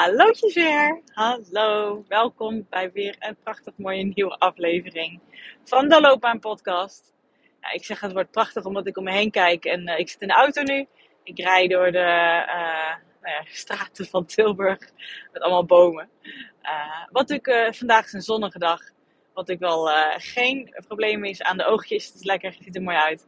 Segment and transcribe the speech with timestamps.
[0.00, 1.02] Hallootjes weer.
[1.12, 2.04] Hallo.
[2.08, 5.20] Welkom bij weer een prachtig mooie nieuwe aflevering
[5.64, 7.12] van de Loopbaan Podcast.
[7.72, 10.20] Ik zeg het wordt prachtig omdat ik om me heen kijk en uh, ik zit
[10.20, 10.86] in de auto nu.
[11.22, 14.78] Ik rij door de uh, nou ja, straten van Tilburg
[15.32, 16.08] met allemaal bomen.
[16.62, 18.80] Uh, wat natuurlijk vandaag is een zonnige dag.
[19.34, 22.06] Wat ik wel geen probleem is aan de oogjes.
[22.06, 23.26] Het is lekker, het ziet er mooi uit.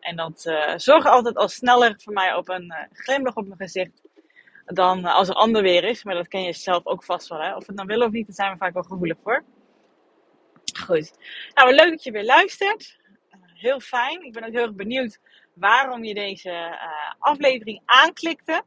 [0.00, 0.40] En dat
[0.76, 4.05] zorgt altijd al sneller voor mij op een glimlach op mijn gezicht
[4.66, 6.04] dan als er ander weer is.
[6.04, 7.40] Maar dat ken je zelf ook vast wel.
[7.40, 7.54] Hè?
[7.54, 9.44] Of we het nou willen of niet, daar zijn we vaak wel gevoelig voor.
[10.80, 11.18] Goed.
[11.54, 12.98] Nou, leuk dat je weer luistert.
[13.30, 14.24] Uh, heel fijn.
[14.24, 15.18] Ik ben ook heel erg benieuwd
[15.54, 18.62] waarom je deze uh, aflevering aanklikte.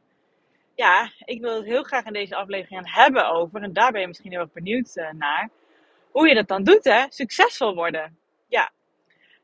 [0.74, 3.62] Ja, ik wil het heel graag in deze aflevering hebben over.
[3.62, 5.50] En daar ben je misschien heel erg benieuwd naar.
[6.10, 7.04] Hoe je dat dan doet, hè?
[7.08, 8.18] Succesvol worden.
[8.48, 8.72] Ja.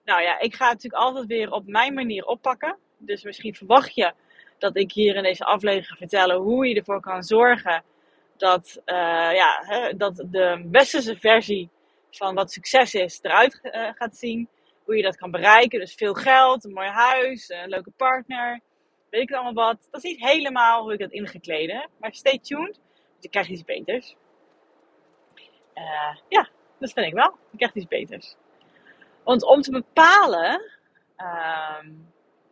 [0.04, 2.78] Nou ja, ik ga het natuurlijk altijd weer op mijn manier oppakken.
[2.98, 4.12] Dus misschien verwacht je
[4.58, 7.84] dat ik hier in deze aflevering ga vertellen hoe je ervoor kan zorgen
[8.36, 11.70] dat, uh, ja, hè, dat de westerse versie
[12.10, 14.48] van wat succes is eruit uh, gaat zien.
[14.84, 15.80] Hoe je dat kan bereiken.
[15.80, 18.60] Dus veel geld, een mooi huis, een leuke partner.
[19.10, 19.88] Weet ik allemaal wat.
[19.90, 21.88] Dat is niet helemaal hoe ik dat ingekleden.
[21.98, 22.80] Maar stay tuned.
[23.10, 24.16] Want je krijgt iets beters.
[25.74, 27.36] Uh, ja, dat vind ik wel.
[27.50, 28.36] Je krijgt iets beters.
[29.24, 30.62] Want om te bepalen
[31.16, 31.90] ehm,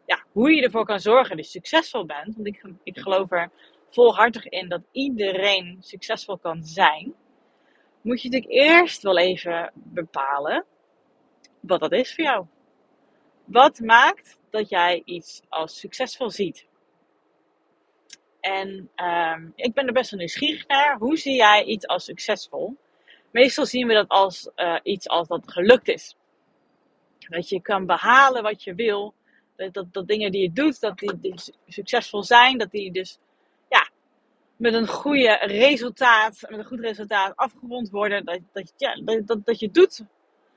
[0.07, 2.35] ja, hoe je ervoor kan zorgen dat je succesvol bent.
[2.37, 2.47] Want
[2.83, 3.51] ik, geloof er
[3.91, 7.15] volhartig in dat iedereen succesvol kan zijn.
[8.01, 10.65] Moet je natuurlijk eerst wel even bepalen
[11.61, 12.47] wat dat is voor jou.
[13.45, 16.67] Wat maakt dat jij iets als succesvol ziet?
[18.41, 20.97] En um, ik ben er best wel nieuwsgierig naar.
[20.99, 22.77] Hoe zie jij iets als succesvol?
[23.31, 26.17] Meestal zien we dat als uh, iets als dat gelukt is.
[27.19, 29.15] Dat je kan behalen wat je wil
[29.57, 31.35] dat, dat dingen die je doet, dat die,
[31.67, 33.19] succesvol zijn, dat die dus
[33.69, 33.89] ja,
[34.57, 38.25] met een goede resultaat, met een goed resultaat afgerond worden.
[38.25, 38.95] Dat, dat, ja,
[39.25, 40.05] dat, dat je doet,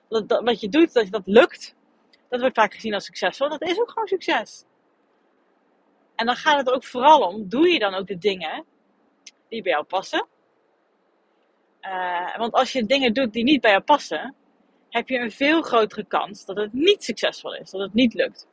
[0.07, 1.75] dat, wat je doet, dat dat lukt.
[2.30, 3.50] Dat wordt vaak gezien als succesvol.
[3.50, 4.63] Dat is ook gewoon succes.
[6.16, 8.66] En dan gaat het ook vooral om, doe je dan ook de dingen
[9.50, 10.28] die bij jou passen?
[11.81, 14.36] Uh, want als je dingen doet die niet bij jou passen,
[14.90, 18.47] heb je een veel grotere kans dat het niet succesvol is, dat het niet lukt.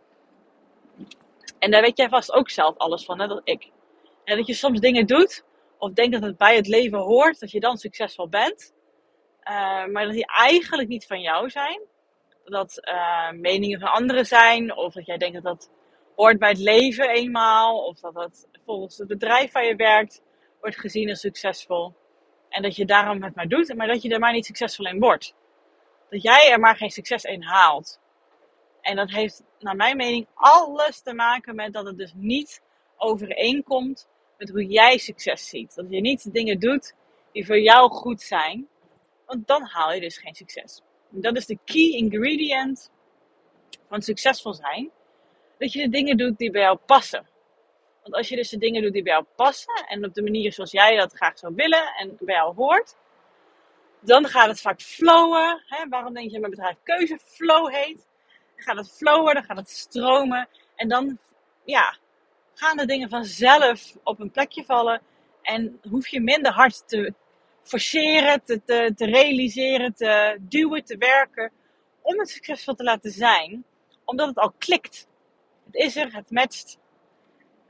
[1.65, 3.71] En daar weet jij vast ook zelf alles van, net als ik.
[4.25, 5.45] En dat je soms dingen doet,
[5.79, 8.75] of denkt dat het bij het leven hoort, dat je dan succesvol bent.
[9.45, 11.81] Uh, maar dat die eigenlijk niet van jou zijn.
[12.45, 15.71] Dat uh, meningen van anderen zijn, of dat jij denkt dat dat
[16.17, 20.23] hoort bij het leven eenmaal, of dat dat volgens het bedrijf waar je werkt
[20.61, 21.95] wordt gezien als succesvol.
[22.49, 25.01] En dat je daarom het maar doet, maar dat je er maar niet succesvol in
[25.01, 25.35] wordt.
[26.11, 28.01] Dat jij er maar geen succes in haalt.
[28.85, 32.63] En dat heeft naar mijn mening alles te maken met dat het dus niet
[32.97, 34.09] overeenkomt
[34.39, 35.75] met hoe jij succes ziet.
[35.75, 36.95] Dat je niet dingen doet
[37.33, 38.69] die voor jou goed zijn,
[39.27, 40.81] want dan haal je dus geen succes.
[41.13, 42.91] En dat is de key ingredient
[43.89, 44.91] van succesvol zijn.
[45.59, 47.27] Dat je de dingen doet die bij jou passen.
[48.03, 50.53] Want als je dus de dingen doet die bij jou passen en op de manier
[50.53, 52.97] zoals jij dat graag zou willen en bij jou hoort,
[54.01, 55.63] dan gaat het vaak flowen.
[55.67, 55.89] Hè?
[55.89, 58.07] Waarom denk je dat mijn bedrijf Keuzeflow heet?
[58.57, 60.49] Gaat het flowen, dan gaat het stromen.
[60.77, 61.19] En dan
[61.65, 61.97] ja,
[62.55, 65.01] gaan de dingen vanzelf op een plekje vallen.
[65.43, 67.15] En hoef je minder hard te
[67.63, 71.53] forceren, te, te, realiseren, te duwen, te werken.
[72.03, 73.65] Om het succesvol te laten zijn.
[74.05, 75.07] Omdat het al klikt.
[75.65, 76.79] Het is er, het matcht.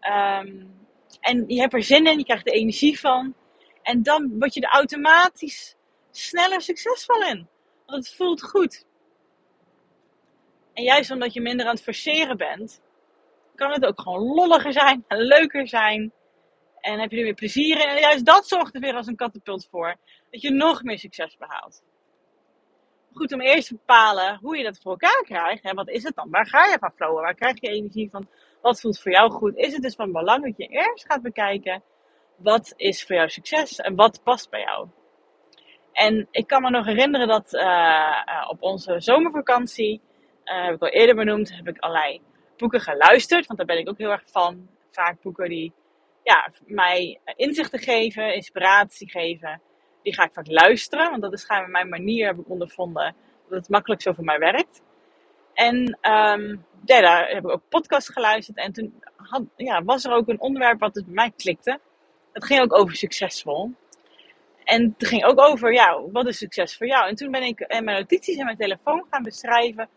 [0.01, 0.83] Um,
[1.21, 3.35] en je hebt er zin in, je krijgt er energie van.
[3.83, 5.77] En dan word je er automatisch
[6.11, 7.49] sneller succesvol in.
[7.87, 8.85] Want het voelt goed.
[10.75, 12.83] En juist omdat je minder aan het forceren bent,
[13.55, 16.13] kan het ook gewoon lolliger zijn en leuker zijn.
[16.81, 17.89] En heb je er weer plezier in.
[17.89, 19.97] En juist dat zorgt er weer als een katapult voor.
[20.31, 21.83] Dat je nog meer succes behaalt.
[23.13, 25.63] Goed om eerst te bepalen hoe je dat voor elkaar krijgt.
[25.63, 25.73] Hè?
[25.73, 26.31] Wat is het dan?
[26.31, 27.23] Waar ga je van flowen?
[27.23, 28.29] Waar krijg je energie van?
[28.63, 29.57] Wat voelt voor jou goed?
[29.57, 31.83] Is het dus van belang dat je eerst gaat bekijken.
[32.37, 33.79] Wat is voor jou succes?
[33.81, 34.89] En wat past bij jou?
[35.93, 40.01] En ik kan me nog herinneren dat uh, op onze zomervakantie
[40.45, 42.21] uh, heb ik al eerder benoemd, heb ik allerlei
[42.57, 43.47] boeken geluisterd.
[43.47, 44.69] Want daar ben ik ook heel erg van.
[44.91, 45.73] Vaak boeken die
[46.23, 49.61] ja, mij inzichten geven, inspiratie geven.
[50.03, 51.11] Die ga ik vaak luisteren.
[51.11, 53.15] Want dat is schijnbaar mijn manier, heb ik ondervonden.
[53.49, 54.83] Dat het makkelijk zo voor mij werkt.
[55.55, 58.57] En um, ja, daar heb ik ook podcast geluisterd.
[58.57, 59.03] En toen
[59.57, 61.81] ja, was er ook een onderwerp wat dus bij mij klikte.
[62.33, 63.71] Het ging ook over succesvol.
[64.65, 67.09] En het ging ook over, ja, wat is succes voor jou?
[67.09, 69.89] En toen ben ik in mijn notities in mijn telefoon gaan beschrijven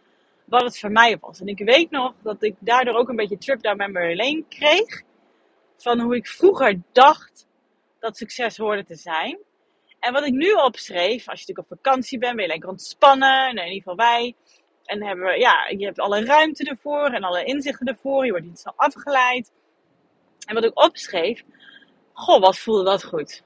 [0.48, 1.40] wat het voor mij was.
[1.40, 5.02] En ik weet nog dat ik daardoor ook een beetje trip down memory lane kreeg.
[5.78, 7.48] Van hoe ik vroeger dacht
[8.00, 9.40] dat succes hoorde te zijn.
[10.00, 13.56] En wat ik nu opschreef, als je natuurlijk op vakantie bent, ben je lekker ontspannen.
[13.56, 14.36] Nou, in ieder geval wij.
[14.84, 18.26] En hebben we, ja, je hebt alle ruimte ervoor en alle inzichten ervoor.
[18.26, 19.52] Je wordt niet zo afgeleid.
[20.46, 21.44] En wat ik opschreef,
[22.14, 23.44] goh, wat voelde dat goed.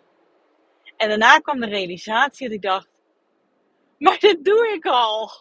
[0.98, 2.88] En daarna kwam de realisatie dat ik dacht,
[3.98, 5.32] maar dit doe ik al.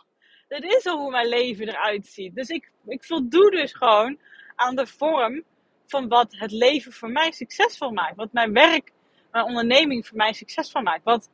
[0.51, 2.35] Dit is al hoe mijn leven eruit ziet.
[2.35, 4.19] Dus ik, ik voldoe dus gewoon
[4.57, 5.45] aan de vorm
[5.87, 8.17] van wat het leven voor mij succesvol maakt.
[8.17, 8.93] Wat mijn werk,
[9.31, 11.05] mijn onderneming voor mij succesvol maakt.
[11.05, 11.31] Wat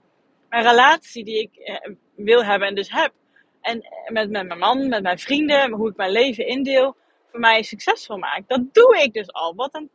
[0.48, 3.12] mijn relatie die ik eh, wil hebben en dus heb.
[3.60, 6.96] En met, met mijn man, met mijn vrienden, hoe ik mijn leven indeel,
[7.30, 8.48] voor mij succesvol maakt.
[8.48, 9.54] Dat doe ik dus al.
[9.54, 9.90] Wat een,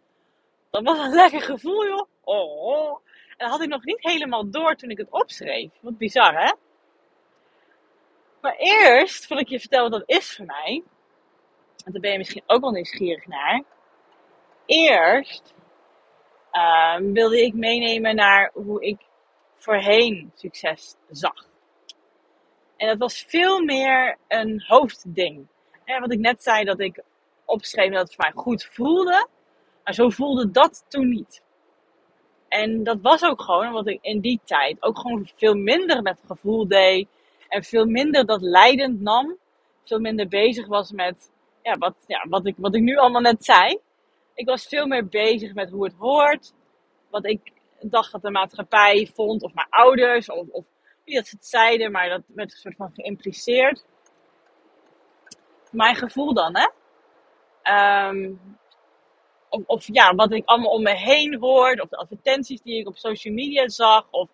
[0.71, 2.07] dat was een lekker gevoel, joh.
[2.23, 2.99] Oh.
[3.29, 5.69] En dat had ik nog niet helemaal door toen ik het opschreef.
[5.81, 6.51] Wat bizar, hè?
[8.41, 10.83] Maar eerst, voordat ik je vertel wat dat is voor mij,
[11.83, 13.63] want daar ben je misschien ook wel nieuwsgierig naar.
[14.65, 15.53] Eerst
[16.51, 19.01] ehm, wilde ik meenemen naar hoe ik
[19.55, 21.49] voorheen succes zag.
[22.77, 25.47] En dat was veel meer een hoofdding.
[25.85, 27.03] Ja, wat ik net zei, dat ik
[27.45, 29.27] opschreef dat het voor mij goed voelde.
[29.83, 31.41] Maar zo voelde dat toen niet.
[32.47, 36.19] En dat was ook gewoon omdat ik in die tijd ook gewoon veel minder met
[36.27, 37.07] gevoel deed.
[37.51, 39.37] En veel minder dat leidend nam.
[39.85, 41.31] Veel minder bezig was met
[41.61, 43.79] ja, wat, ja, wat, ik, wat ik nu allemaal net zei.
[44.33, 46.53] Ik was veel meer bezig met hoe het hoort.
[47.09, 47.51] Wat ik
[47.81, 49.43] dacht dat de maatschappij vond.
[49.43, 50.29] Of mijn ouders.
[50.29, 50.65] Of, of
[51.05, 53.85] niet dat ze het zeiden, maar dat werd een soort van geïmpliceerd.
[55.71, 56.67] Mijn gevoel dan, hè?
[58.09, 58.39] Um,
[59.49, 62.87] of, of, ja, wat ik allemaal om me heen hoorde, of de advertenties die ik
[62.87, 64.29] op social media zag, of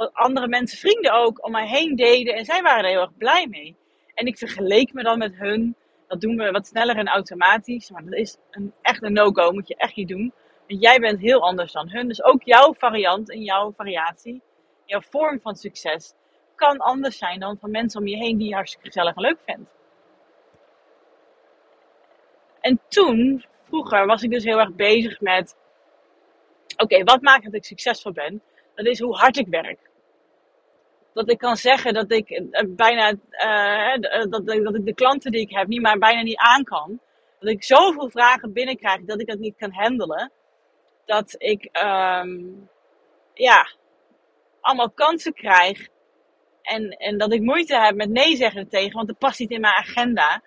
[0.00, 2.34] wat andere mensen, vrienden ook, om mij heen deden.
[2.34, 3.76] En zij waren er heel erg blij mee.
[4.14, 5.76] En ik vergeleek me dan met hun.
[6.06, 7.90] Dat doen we wat sneller en automatisch.
[7.90, 9.52] Maar dat is een, echt een no-go.
[9.52, 10.32] Moet je echt niet doen.
[10.68, 12.08] Want jij bent heel anders dan hun.
[12.08, 14.42] Dus ook jouw variant en jouw variatie,
[14.84, 16.14] jouw vorm van succes,
[16.54, 19.70] kan anders zijn dan van mensen om je heen die je hartstikke gezellig leuk vindt.
[22.60, 25.56] En toen, vroeger, was ik dus heel erg bezig met:
[26.76, 28.42] oké, wat maakt dat ik succesvol ben?
[28.74, 29.89] Dat is hoe hard ik werk
[31.14, 35.40] dat ik kan zeggen dat ik eh, bijna uh, dat, dat ik de klanten die
[35.40, 37.00] ik heb niet maar bijna niet aan kan.
[37.38, 40.32] Dat ik zoveel vragen binnenkrijg dat ik dat niet kan handelen.
[41.06, 42.68] Dat ik um,
[43.34, 43.68] ja,
[44.60, 45.88] allemaal kansen krijg.
[46.62, 49.60] En, en dat ik moeite heb met nee zeggen tegen, want dat past niet in
[49.60, 50.42] mijn agenda.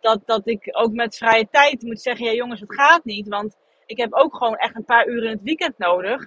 [0.00, 3.28] Dat, dat ik ook met vrije tijd moet zeggen, ja jongens, het gaat niet.
[3.28, 6.26] Want ik heb ook gewoon echt een paar uur in het weekend nodig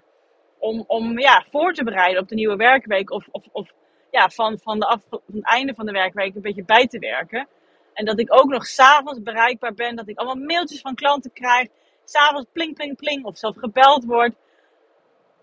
[0.63, 3.11] om, om ja, voor te bereiden op de nieuwe werkweek.
[3.11, 3.71] Of, of, of
[4.11, 6.99] ja, van, van, de af, van het einde van de werkweek een beetje bij te
[6.99, 7.47] werken.
[7.93, 9.95] En dat ik ook nog s'avonds bereikbaar ben.
[9.95, 11.67] Dat ik allemaal mailtjes van klanten krijg.
[12.03, 13.25] S'avonds pling, pling, pling.
[13.25, 14.35] Of zelf gebeld wordt.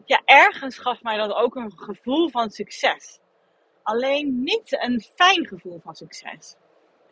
[0.05, 3.19] Ja, ergens gaf mij dat ook een gevoel van succes.
[3.83, 6.57] Alleen niet een fijn gevoel van succes.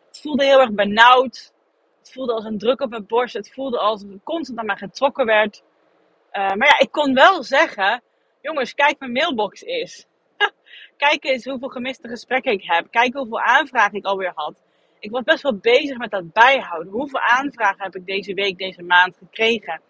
[0.07, 1.53] Het voelde heel erg benauwd.
[1.99, 3.33] Het voelde als een druk op mijn borst.
[3.33, 5.63] Het voelde alsof het constant naar mij getrokken werd.
[6.31, 8.01] Uh, maar ja, ik kon wel zeggen:
[8.41, 10.05] jongens, kijk, mijn mailbox is.
[10.97, 12.87] Kijk eens hoeveel gemiste gesprekken ik heb.
[12.89, 14.53] Kijk hoeveel aanvragen ik alweer had.
[14.99, 16.93] Ik was best wel bezig met dat bijhouden.
[16.93, 19.81] Hoeveel aanvragen heb ik deze week, deze maand gekregen?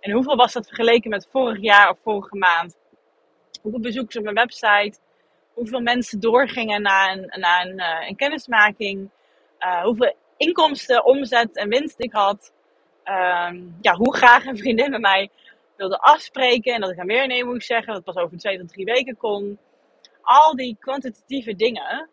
[0.00, 2.76] En hoeveel was dat vergeleken met vorig jaar of vorige maand?
[3.62, 4.98] Hoeveel bezoekers op mijn website?
[5.52, 9.10] Hoeveel mensen doorgingen naar een, een, uh, een kennismaking?
[9.60, 12.52] Uh, hoeveel inkomsten, omzet en winst ik had?
[13.04, 15.30] Uh, ja, hoe graag een vriendin met mij
[15.78, 18.68] wilde afspreken en dat ik aan weer nee moest zeggen, dat pas over twee tot
[18.68, 19.58] drie weken kon.
[20.22, 22.08] Al die kwantitatieve dingen,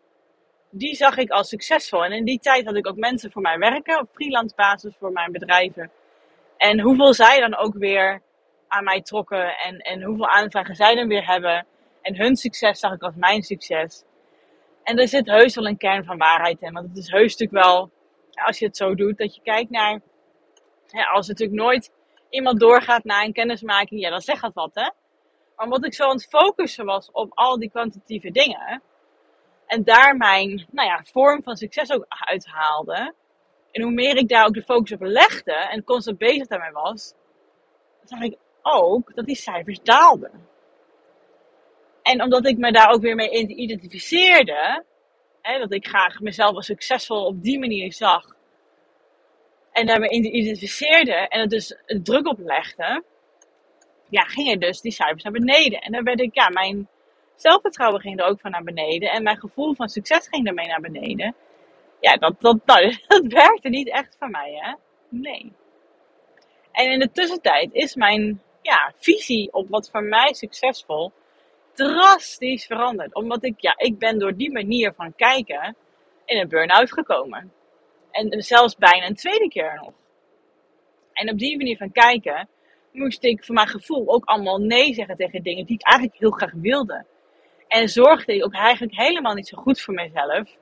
[0.70, 2.04] die zag ik als succesvol.
[2.04, 5.12] En in die tijd had ik ook mensen voor mij werken, op freelance basis voor
[5.12, 5.90] mijn bedrijven.
[6.56, 8.22] En hoeveel zij dan ook weer
[8.68, 11.66] aan mij trokken en, en hoeveel aanvragen zij dan weer hebben.
[12.02, 14.04] En hun succes zag ik als mijn succes.
[14.82, 16.72] En er zit heus wel een kern van waarheid in.
[16.72, 17.90] Want het is heus natuurlijk wel,
[18.32, 20.00] als je het zo doet, dat je kijkt naar.
[21.12, 21.90] Als het natuurlijk nooit
[22.30, 24.90] iemand doorgaat naar een kennismaking, ja, dan zegt dat wat, hè?
[25.56, 28.82] Maar omdat ik zo aan het focussen was op al die kwantitatieve dingen.
[29.66, 33.14] En daar mijn nou ja, vorm van succes ook uithaalde.
[33.72, 37.14] En hoe meer ik daar ook de focus op legde en constant bezig daarmee was,
[38.04, 40.48] zag ik ook dat die cijfers daalden.
[42.02, 44.84] En omdat ik me daar ook weer mee identificeerde,
[45.42, 48.35] hè, dat ik graag mezelf als succesvol op die manier zag,
[49.76, 53.02] en daarmee identificeerde en het dus druk op legde,
[54.08, 55.80] ja, gingen dus die cijfers naar beneden.
[55.80, 56.88] En dan werd ik, ja, mijn
[57.34, 59.10] zelfvertrouwen ging er ook van naar beneden.
[59.10, 61.34] En mijn gevoel van succes ging daarmee naar beneden.
[62.00, 64.74] Ja, dat, dat, nou, dat werkte niet echt voor mij, hè?
[65.08, 65.52] Nee.
[66.72, 71.12] En in de tussentijd is mijn ja, visie op wat voor mij succesvol
[71.74, 73.14] drastisch veranderd.
[73.14, 75.76] Omdat ik, ja, ik ben door die manier van kijken
[76.24, 77.52] in een burn-out gekomen.
[78.16, 79.92] En zelfs bijna een tweede keer nog.
[81.12, 82.48] En op die manier van kijken
[82.92, 86.30] moest ik voor mijn gevoel ook allemaal nee zeggen tegen dingen die ik eigenlijk heel
[86.30, 87.04] graag wilde.
[87.68, 90.56] En zorgde ik ook eigenlijk helemaal niet zo goed voor mezelf.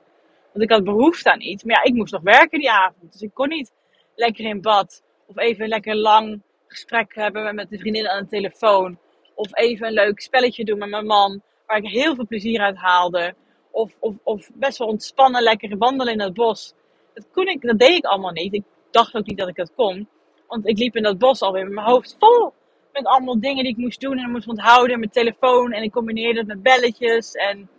[0.51, 1.63] Want ik had behoefte aan iets.
[1.63, 3.11] Maar ja, ik moest nog werken die avond.
[3.11, 3.71] Dus ik kon niet
[4.15, 5.03] lekker in bad.
[5.25, 8.97] Of even lekker lang gesprek hebben met de vriendin aan de telefoon.
[9.33, 11.41] Of even een leuk spelletje doen met mijn man.
[11.65, 13.35] Waar ik heel veel plezier uit haalde.
[13.71, 16.73] Of, of, of best wel ontspannen, lekker wandelen in het bos.
[17.15, 18.53] Dat, kon ik, dat deed ik allemaal niet.
[18.53, 20.07] Ik dacht ook niet dat ik dat kon.
[20.47, 22.53] Want ik liep in dat bos alweer met mijn hoofd vol.
[22.91, 24.99] Met allemaal dingen die ik moest doen en moest onthouden.
[24.99, 25.71] Met telefoon.
[25.71, 27.31] En ik combineerde het met belletjes.
[27.31, 27.69] En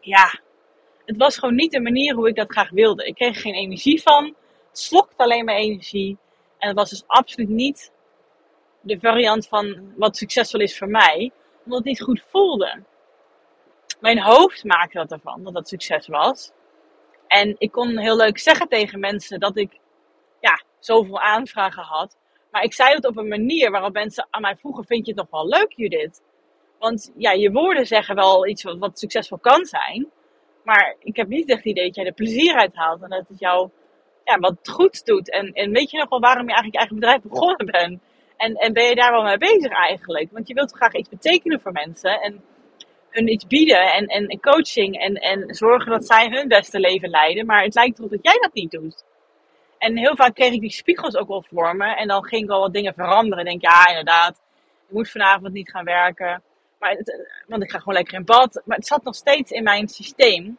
[0.00, 0.40] ja,
[1.04, 3.06] het was gewoon niet de manier hoe ik dat graag wilde.
[3.06, 4.24] Ik kreeg er geen energie van.
[4.68, 6.16] Het slokte alleen maar energie.
[6.58, 7.92] En het was dus absoluut niet
[8.80, 11.32] de variant van wat succesvol is voor mij.
[11.64, 12.82] Omdat het niet goed voelde.
[14.00, 16.52] Mijn hoofd maakte dat ervan, dat dat succes was.
[17.26, 19.78] En ik kon heel leuk zeggen tegen mensen dat ik
[20.40, 22.16] ja, zoveel aanvragen had.
[22.50, 25.20] Maar ik zei het op een manier waarop mensen aan mij vroegen: Vind je het
[25.20, 26.22] nog wel leuk, Judith?
[26.78, 30.10] Want ja, je woorden zeggen wel iets wat, wat succesvol kan zijn.
[30.64, 33.02] Maar ik heb niet echt het idee dat jij er plezier uit haalt.
[33.02, 33.70] En dat het jou
[34.24, 35.30] ja, wat goed doet.
[35.30, 38.00] En, en weet je nog wel waarom je eigenlijk je eigen bedrijf begonnen bent?
[38.36, 40.32] En, en ben je daar wel mee bezig eigenlijk?
[40.32, 42.20] Want je wilt graag iets betekenen voor mensen.
[42.20, 42.44] En
[43.16, 43.92] hun iets bieden.
[43.92, 45.00] En, en, coaching.
[45.00, 47.46] En, en zorgen dat zij hun beste leven leiden.
[47.46, 49.04] Maar het lijkt erop dat jij dat niet doet.
[49.78, 51.94] En heel vaak kreeg ik die spiegels ook wel voor me.
[51.94, 53.38] En dan ging ik wel wat dingen veranderen.
[53.38, 54.42] En denk, ja, inderdaad.
[54.88, 56.42] Ik moet vanavond niet gaan werken.
[56.78, 58.62] Maar het, want ik ga gewoon lekker in bad.
[58.64, 60.58] Maar het zat nog steeds in mijn systeem.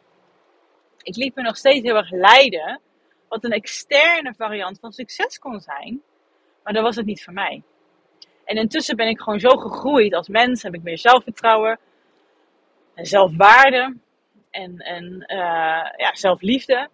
[1.02, 2.80] Ik liep me nog steeds heel erg leiden.
[3.28, 6.02] Wat een externe variant van succes kon zijn.
[6.62, 7.62] Maar dat was het niet voor mij.
[8.44, 10.62] En intussen ben ik gewoon zo gegroeid als mens.
[10.62, 11.78] Heb ik meer zelfvertrouwen.
[13.06, 13.96] Zelfwaarde.
[14.50, 16.88] En, en uh, ja, zelfliefde.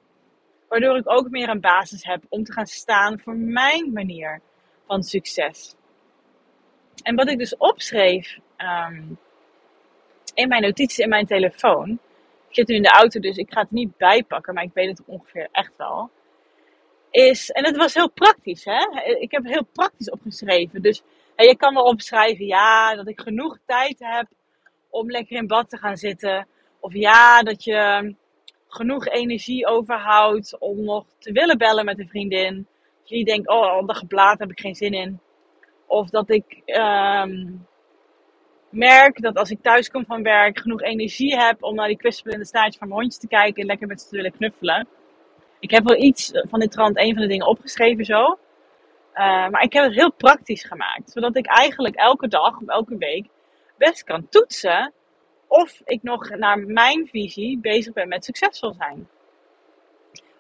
[0.69, 4.41] Waardoor ik ook meer een basis heb om te gaan staan voor mijn manier
[4.87, 5.75] van succes.
[7.03, 9.19] En wat ik dus opschreef um,
[10.35, 11.91] in mijn notities in mijn telefoon.
[12.49, 14.89] Ik zit nu in de auto, dus ik ga het niet bijpakken, maar ik weet
[14.89, 16.11] het ongeveer echt wel.
[17.11, 19.01] Is, en het was heel praktisch, hè?
[19.21, 20.83] Ik heb heel praktisch opgeschreven.
[20.83, 21.03] Dus
[21.37, 24.27] je kan wel opschrijven, ja, dat ik genoeg tijd heb
[24.95, 26.47] om lekker in bad te gaan zitten.
[26.81, 28.15] Of ja, dat je
[28.69, 32.67] genoeg energie overhoudt om nog te willen bellen met een vriendin.
[33.01, 35.21] Dat je denkt, oh, een dag geblaad heb ik geen zin in.
[35.87, 37.67] Of dat ik um,
[38.69, 42.45] merk dat als ik thuis kom van werk genoeg energie heb om naar die kwispelende
[42.45, 44.89] staartje van mijn hondje te kijken en lekker met ze te willen knuffelen.
[45.61, 48.23] Ik heb wel iets van dit trant, een van de dingen opgeschreven zo.
[49.15, 51.11] Uh, maar ik heb het heel praktisch gemaakt.
[51.11, 53.27] Zodat ik eigenlijk elke dag of elke week
[54.05, 54.93] kan toetsen
[55.47, 59.09] of ik nog naar mijn visie bezig ben met succesvol zijn.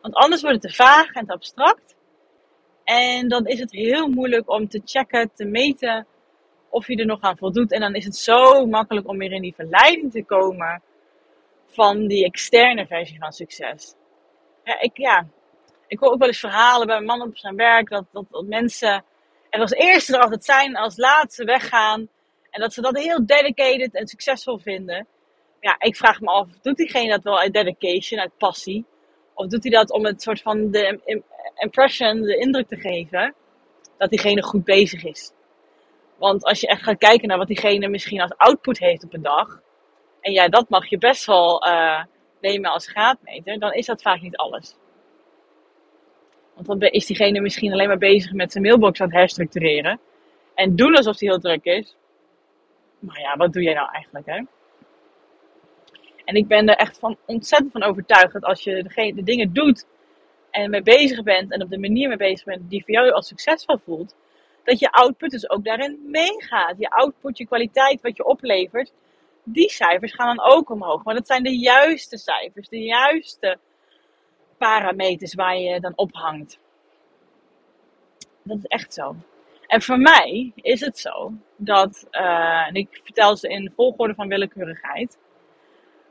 [0.00, 1.94] Want anders wordt het te vaag en te abstract.
[2.84, 6.06] En dan is het heel moeilijk om te checken, te meten
[6.68, 7.72] of je er nog aan voldoet.
[7.72, 10.82] En dan is het zo makkelijk om weer in die verleiding te komen
[11.66, 13.94] van die externe versie van succes.
[14.64, 15.26] Ja, ik, ja,
[15.86, 18.44] ik hoor ook wel eens verhalen bij mijn man op zijn werk dat, dat, dat
[18.44, 19.04] mensen
[19.50, 22.08] er als eerste er altijd zijn, als laatste weggaan.
[22.54, 25.06] En dat ze dat heel dedicated en succesvol vinden.
[25.61, 28.84] Ja, ik vraag me af, doet diegene dat wel uit dedication, uit passie?
[29.34, 31.00] Of doet hij dat om het soort van de
[31.56, 33.34] impression, de indruk te geven
[33.99, 35.32] dat diegene goed bezig is?
[36.16, 39.23] Want als je echt gaat kijken naar wat diegene misschien als output heeft op een
[39.23, 39.61] dag.
[40.20, 42.02] En ja, dat mag je best wel uh,
[42.40, 43.58] nemen als graadmeter.
[43.58, 44.76] Dan is dat vaak niet alles.
[46.54, 50.00] Want dan is diegene misschien alleen maar bezig met zijn mailbox aan het herstructureren.
[50.54, 51.96] En doen alsof hij heel druk is.
[53.04, 54.42] Maar ja, wat doe jij nou eigenlijk, hè?
[56.25, 58.82] En ik ben er echt van ontzettend van overtuigd dat als je
[59.14, 59.87] de, dingen doet
[60.50, 63.28] en mee bezig bent en op de manier mee bezig bent die voor jou als
[63.28, 64.16] succesvol voelt,
[64.64, 66.78] dat je output dus ook daarin meegaat.
[66.78, 68.92] Je output, je kwaliteit, wat je oplevert,
[69.42, 71.04] die cijfers gaan dan ook omhoog.
[71.04, 73.58] Maar dat zijn de juiste cijfers, de juiste
[74.58, 76.58] parameters waar je dan ophangt.
[78.42, 79.16] Dat is echt zo.
[79.75, 84.28] En voor mij is het zo dat, uh, en ik vertel ze in volgorde van
[84.28, 85.19] willekeurigheid,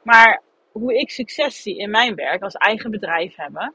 [0.02, 0.42] maar
[0.72, 3.74] hoe ik succes zie in mijn werk als eigen bedrijf hebben,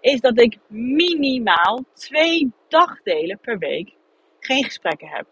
[0.00, 3.92] is dat ik minimaal twee dagdelen per week
[4.40, 5.26] geen gesprekken heb.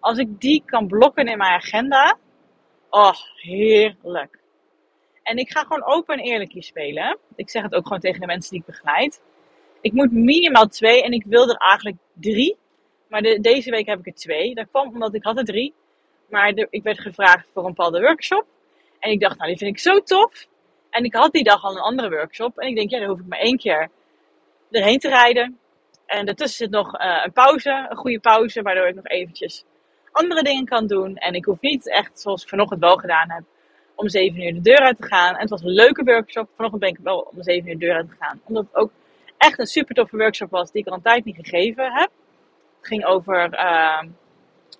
[0.00, 2.18] Als ik die kan blokken in mijn agenda,
[2.90, 4.38] oh, heerlijk.
[5.22, 7.18] En ik ga gewoon open en eerlijk hier spelen.
[7.36, 9.22] Ik zeg het ook gewoon tegen de mensen die ik begeleid.
[9.80, 12.56] Ik moet minimaal twee en ik wil er eigenlijk drie
[13.08, 14.54] Maar de, deze week heb ik er twee.
[14.54, 15.74] Dat kwam omdat ik had er drie.
[16.28, 18.46] Maar de, ik werd gevraagd voor een bepaalde workshop.
[18.98, 20.46] En ik dacht, nou die vind ik zo tof.
[20.90, 22.58] En ik had die dag al een andere workshop.
[22.58, 23.88] En ik denk, ja, dan hoef ik maar één keer
[24.70, 25.58] erheen te rijden.
[26.06, 29.64] En daartussen zit nog uh, een pauze, een goede pauze, waardoor ik nog eventjes
[30.16, 31.16] andere dingen kan doen.
[31.16, 33.42] En ik hoef niet echt, zoals ik vanochtend wel gedaan heb,
[33.94, 35.34] om 7 uur de deur uit te gaan.
[35.34, 36.48] En het was een leuke workshop.
[36.54, 38.40] Vanochtend ben ik wel om 7 uur de deur uit te gaan.
[38.44, 38.90] Omdat het ook
[39.38, 42.10] echt een super toffe workshop was die ik al een tijd niet gegeven heb.
[42.86, 44.02] Ging over uh,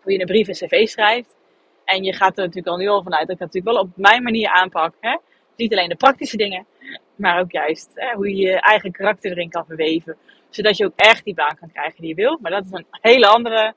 [0.02, 1.36] hoe je een brief en cv schrijft.
[1.84, 3.96] En je gaat er natuurlijk al nu al vanuit dat ik het natuurlijk wel op
[3.96, 4.94] mijn manier aanpak.
[5.00, 5.16] Hè?
[5.56, 6.66] Niet alleen de praktische dingen,
[7.16, 10.16] maar ook juist hè, hoe je je eigen karakter erin kan verweven.
[10.50, 12.38] Zodat je ook echt die baan kan krijgen die je wil.
[12.40, 13.75] Maar dat is een hele andere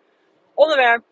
[0.53, 1.03] onderwerp.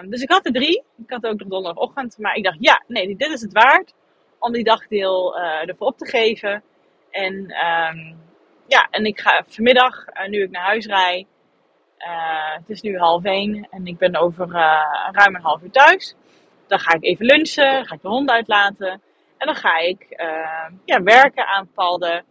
[0.00, 0.82] Um, dus ik had er drie.
[1.04, 2.18] Ik had ook nog donderdagochtend.
[2.18, 3.94] Maar ik dacht, ja, nee, dit is het waard.
[4.38, 6.62] Om die dagdeel uh, ervoor op te geven.
[7.10, 8.18] En um,
[8.66, 11.26] ja, en ik ga vanmiddag, uh, nu ik naar huis rijd.
[12.06, 13.68] Uh, het is nu half één.
[13.70, 14.48] En ik ben over
[15.12, 16.14] ruim een half uur thuis.
[16.66, 17.86] Dan ga ik even lunchen.
[17.86, 18.90] Ga ik de hond uitlaten.
[19.38, 20.06] En dan ga ik
[20.84, 22.24] ja, werken aan bepaalde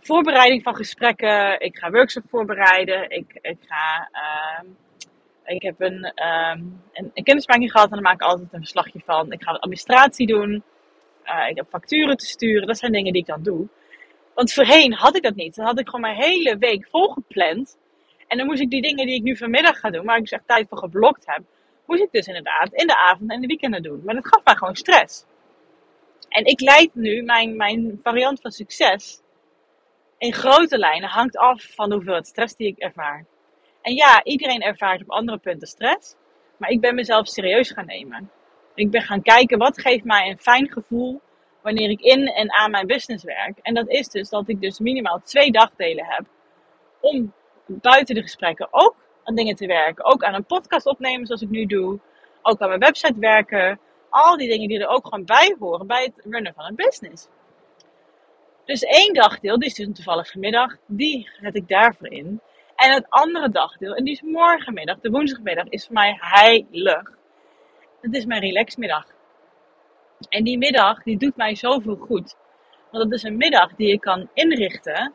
[0.00, 1.60] voorbereiding van gesprekken.
[1.60, 3.10] Ik ga workshop voorbereiden.
[3.10, 4.08] Ik, ik ga
[5.44, 9.32] ik heb een, um, een, kennismaking gehad en daar maak ik altijd een verslagje van.
[9.32, 10.62] Ik ga administratie doen.
[11.48, 12.66] Ik heb facturen te sturen.
[12.66, 13.68] Dat zijn dingen die ik dan doe.
[14.34, 15.54] Want voorheen had ik dat niet.
[15.54, 17.78] Dan had ik gewoon mijn hele week volgepland.
[18.28, 20.32] En dan moest ik die dingen die ik nu vanmiddag ga doen, waar ik dus
[20.32, 21.42] echt tijd voor geblokt heb,
[21.86, 24.02] moest ik dus inderdaad in de avond en de weekenden doen.
[24.04, 25.24] Maar dat gaf mij gewoon stress.
[26.28, 29.22] En ik leid nu, mijn, mijn variant van succes,
[30.18, 33.26] in grote lijnen hangt af van de hoeveelheid stress die ik ervaar.
[33.82, 36.16] En ja, iedereen ervaart op andere punten stress.
[36.56, 38.30] Maar ik ben mezelf serieus gaan nemen.
[38.74, 41.20] Ik ben gaan kijken wat geeft mij een fijn gevoel
[41.62, 43.58] wanneer ik in en aan mijn business werk.
[43.62, 46.24] En dat is dus dat ik dus minimaal twee dagdelen heb
[47.00, 47.32] om
[47.66, 50.04] buiten de gesprekken ook aan dingen te werken.
[50.04, 51.98] Ook aan een podcast opnemen zoals ik nu doe.
[52.42, 53.78] Ook aan mijn website werken.
[54.10, 57.28] Al die dingen die er ook gewoon bij horen bij het runnen van een business.
[58.64, 62.40] Dus één dagdeel, die is dus toevallig vanmiddag, die zet ik daarvoor in.
[62.76, 67.10] En het andere dagdeel, en die is morgenmiddag, de woensdagmiddag, is voor mij heilig.
[68.00, 69.06] Het is mijn relaxmiddag.
[70.28, 72.36] En die middag, die doet mij zoveel goed.
[72.90, 75.12] Want het is een middag die ik kan inrichten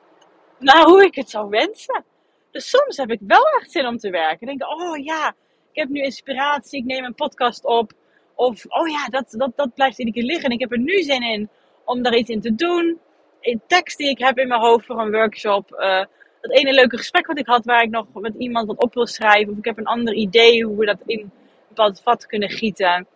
[0.59, 2.03] naar hoe ik het zou wensen.
[2.51, 4.47] Dus soms heb ik wel echt zin om te werken.
[4.47, 5.27] Denk, oh ja,
[5.71, 7.91] ik heb nu inspiratie, ik neem een podcast op.
[8.35, 10.45] Of, oh ja, dat, dat, dat blijft iedere keer liggen.
[10.45, 11.49] En ik heb er nu zin in
[11.83, 12.99] om daar iets in te doen.
[13.39, 15.71] In tekst die ik heb in mijn hoofd voor een workshop.
[15.71, 16.03] Uh,
[16.41, 19.07] dat ene leuke gesprek wat ik had, waar ik nog met iemand wat op wil
[19.07, 19.51] schrijven.
[19.51, 21.31] Of ik heb een ander idee hoe we dat in een
[21.67, 23.07] bepaald vat kunnen gieten.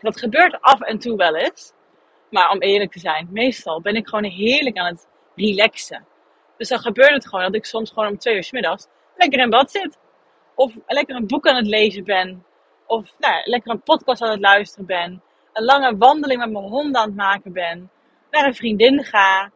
[0.00, 1.72] Dat gebeurt af en toe wel eens.
[2.30, 6.06] Maar om eerlijk te zijn, meestal ben ik gewoon heerlijk aan het relaxen.
[6.60, 9.50] Dus dan gebeurt het gewoon dat ik soms gewoon om twee uur middags lekker in
[9.50, 9.98] bad zit.
[10.54, 12.44] Of lekker een boek aan het lezen ben.
[12.86, 15.22] Of nou, lekker een podcast aan het luisteren ben.
[15.52, 17.90] Een lange wandeling met mijn hond aan het maken ben.
[18.30, 19.50] Naar een vriendin ga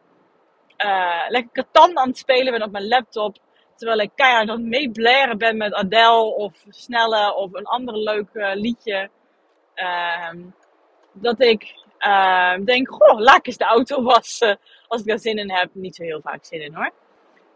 [0.77, 3.37] uh, lekker Catan aan het spelen ben op mijn laptop.
[3.75, 8.51] Terwijl ik keihard aan het ben met Adele of Snelle of een ander leuk uh,
[8.53, 9.09] liedje.
[9.75, 10.29] Uh,
[11.13, 14.59] dat ik uh, denk, goh, laat ik eens de auto wassen.
[14.87, 15.69] Als ik daar zin in heb.
[15.73, 16.91] Niet zo heel vaak zin in hoor.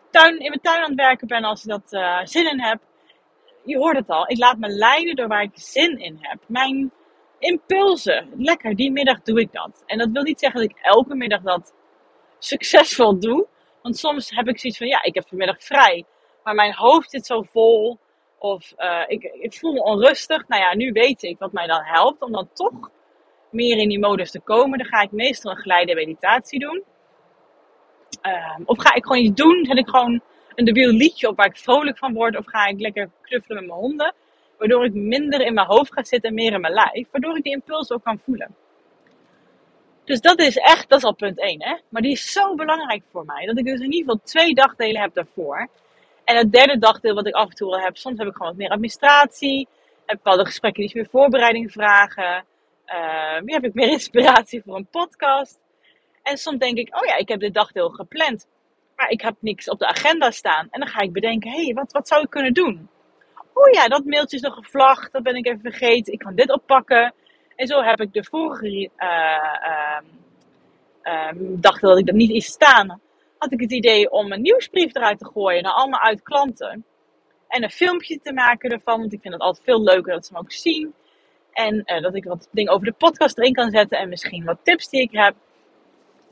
[0.10, 2.80] Tuin, in mijn tuin aan het werken ben als ik dat uh, zin in heb.
[3.64, 4.30] Je hoort het al.
[4.30, 6.40] Ik laat me leiden door waar ik zin in heb.
[6.48, 6.92] Mijn
[7.40, 8.30] impulsen.
[8.36, 9.84] Lekker, die middag doe ik dat.
[9.86, 11.74] En dat wil niet zeggen dat ik elke middag dat
[12.40, 13.48] succesvol doe.
[13.82, 16.06] Want soms heb ik zoiets van, ja, ik heb vanmiddag vrij.
[16.44, 18.00] Maar mijn hoofd zit zo vol.
[18.38, 20.48] Of uh, ik, ik voel me onrustig.
[20.48, 22.22] Nou ja, nu weet ik wat mij dan helpt.
[22.22, 22.90] Om dan toch
[23.52, 24.78] meer in die modus te komen.
[24.78, 26.84] Dan ga ik meestal een geleide meditatie doen.
[28.28, 29.66] Uh, of ga ik gewoon iets doen.
[29.66, 30.22] Zet ik gewoon
[30.56, 32.38] een debiel liedje op waar ik vrolijk van word.
[32.38, 34.14] Of ga ik lekker knuffelen met mijn honden.
[34.58, 37.08] Waardoor ik minder in mijn hoofd ga zitten en meer in mijn lijf.
[37.12, 38.56] Waardoor ik die impuls ook kan voelen.
[40.04, 41.64] Dus dat is echt, dat is al punt 1.
[41.64, 41.76] Hè?
[41.90, 43.46] Maar die is zo belangrijk voor mij.
[43.46, 45.70] Dat ik dus in ieder geval twee dagdelen heb daarvoor.
[46.24, 47.98] En het derde dagdeel wat ik af en toe al heb.
[47.98, 49.68] Soms heb ik gewoon wat meer administratie.
[50.06, 52.46] Heb bepaalde gesprekken die meer voorbereiding vragen.
[52.94, 55.60] Uh, heb ik meer inspiratie voor een podcast.
[56.24, 58.48] En soms denk ik, oh ja, ik heb dit dagdeel gepland.
[58.96, 60.68] Maar ik heb niks op de agenda staan.
[60.72, 62.90] En dan ga ik bedenken, hé, hey, wat, wat zou ik kunnen doen?
[63.54, 65.12] Oh ja, dat mailtje is nog gevlagd.
[65.12, 66.14] Dat ben ik even vergeten.
[66.14, 67.14] Ik kan dit oppakken.
[67.56, 70.00] En zo heb ik de vorige uh,
[71.04, 73.02] uh, dacht dat ik dat niet is staan.
[73.38, 76.86] Had ik het idee om een nieuwsbrief eruit te gooien naar allemaal uit klanten.
[77.48, 80.34] En een filmpje te maken ervan, want ik vind het altijd veel leuker dat ze
[80.34, 80.94] hem ook zien.
[81.66, 84.60] En uh, dat ik wat dingen over de podcast erin kan zetten en misschien wat
[84.64, 85.36] tips die ik heb.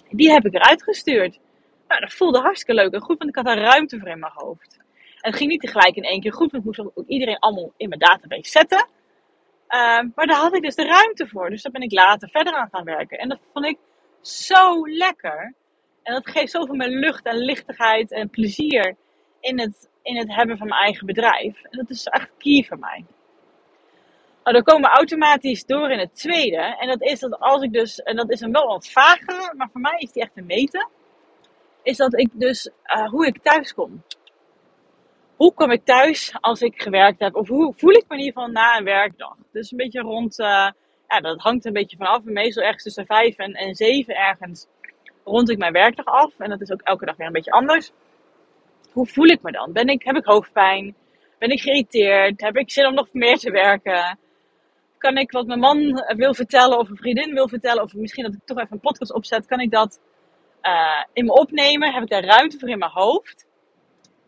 [0.09, 1.39] Die heb ik eruit gestuurd.
[1.87, 4.31] Nou, dat voelde hartstikke leuk en goed, want ik had daar ruimte voor in mijn
[4.35, 4.77] hoofd.
[5.21, 7.73] En het ging niet tegelijk in één keer goed, want ik moest ook iedereen allemaal
[7.77, 8.87] in mijn database zetten.
[9.67, 11.49] Ehm, maar daar had ik dus de ruimte voor.
[11.49, 13.17] Dus daar ben ik later verder aan gaan werken.
[13.17, 13.77] En dat vond ik
[14.21, 15.53] zo lekker.
[16.03, 18.95] En dat geeft zoveel meer lucht en lichtigheid en plezier
[19.39, 21.63] in het, in het hebben van mijn eigen bedrijf.
[21.63, 23.05] En dat is echt key voor mij.
[24.47, 26.75] Nou, dan komen we automatisch door in het tweede.
[26.79, 29.69] En dat is dat als ik dus, en dat is een wel wat vager, maar
[29.71, 30.89] voor mij is die echt te meten.
[31.83, 34.03] Is dat ik dus, uh, hoe ik thuis kom.
[35.35, 37.35] Hoe kom ik thuis als ik gewerkt heb?
[37.35, 39.35] Of hoe voel ik me in ieder geval na een werkdag?
[39.51, 40.69] Dus een beetje rond, uh,
[41.07, 42.23] ja, dat hangt een beetje vanaf.
[42.23, 44.67] Meestal ergens tussen vijf en, en zeven ergens
[45.23, 46.33] rond ik mijn werkdag af.
[46.37, 47.91] En dat is ook elke dag weer een beetje anders.
[48.91, 49.71] Hoe voel ik me dan?
[49.71, 50.95] Ben ik, heb ik hoofdpijn?
[51.37, 52.41] Ben ik geïrriteerd?
[52.41, 54.25] Heb ik zin om nog meer te werken?
[54.97, 58.33] Kan ik wat mijn man wil vertellen of een vriendin wil vertellen, of misschien dat
[58.33, 59.99] ik toch even een podcast opzet, kan ik dat
[60.61, 61.93] uh, in me opnemen?
[61.93, 63.45] Heb ik daar ruimte voor in mijn hoofd?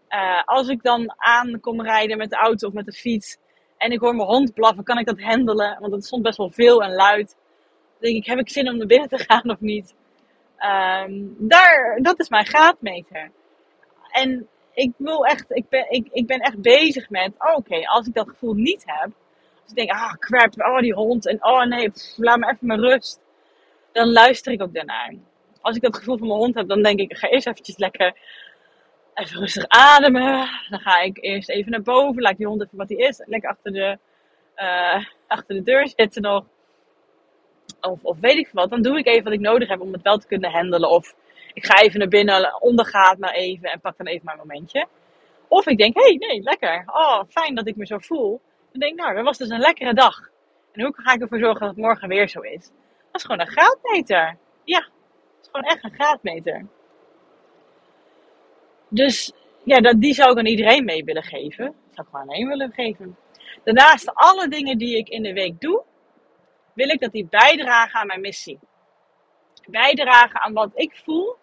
[0.09, 3.37] Uh, als ik dan aan kom rijden met de auto of met de fiets
[3.77, 5.77] en ik hoor mijn hond blaffen, kan ik dat handelen?
[5.79, 7.35] Want het stond best wel veel en luid.
[7.99, 9.95] Dan denk ik, heb ik zin om naar binnen te gaan of niet?
[10.59, 13.31] Um, daar, dat is mijn graadmeter.
[14.11, 18.07] En ik wil echt, ik ben, ik, ik ben echt bezig met, oh, oké, als
[18.07, 19.11] ik dat gevoel niet heb,
[19.69, 22.79] als ik denk, ah, crap, oh, die hond, en oh nee, laat me even mijn
[22.79, 23.19] rust,
[23.91, 25.13] dan luister ik ook daarnaar.
[25.61, 27.77] Als ik dat gevoel van mijn hond heb, dan denk ik, ik ga eerst eventjes
[27.77, 28.13] lekker
[29.13, 30.49] even rustig ademen.
[30.69, 33.49] Dan ga ik eerst even naar boven, laat die hond even wat hij is, lekker
[33.49, 33.97] achter de,
[34.57, 36.45] uh, achter de deur zitten nog.
[37.81, 40.01] Of, of weet ik wat, dan doe ik even wat ik nodig heb om het
[40.01, 40.89] wel te kunnen handelen.
[40.89, 41.15] Of
[41.53, 44.87] ik ga even naar binnen, ondergaat maar even en pak dan even mijn momentje.
[45.47, 46.83] Of ik denk, hé, hey, nee, lekker.
[46.85, 48.41] Oh, fijn dat ik me zo voel.
[48.71, 50.29] Dan denk ik, nou, dat was dus een lekkere dag.
[50.71, 52.71] En hoe ga ik ervoor zorgen dat het morgen weer zo is?
[53.11, 54.37] Dat is gewoon een graadmeter.
[54.63, 56.65] Ja, dat is gewoon echt een graadmeter.
[58.89, 61.65] Dus ja, dat, die zou ik aan iedereen mee willen geven.
[61.65, 63.17] Dat zou ik gewoon aan één willen geven.
[63.63, 65.83] Daarnaast, alle dingen die ik in de week doe,
[66.73, 68.59] wil ik dat die bijdragen aan mijn missie.
[69.65, 71.35] Bijdragen aan wat ik voel,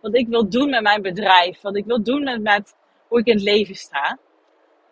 [0.00, 2.74] wat ik wil doen met mijn bedrijf, wat ik wil doen met, met
[3.08, 4.18] hoe ik in het leven sta.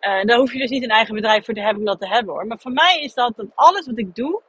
[0.01, 2.07] Uh, daar hoef je dus niet een eigen bedrijf voor te hebben om dat te
[2.07, 2.47] hebben hoor.
[2.47, 4.41] Maar voor mij is dat dat alles wat ik doe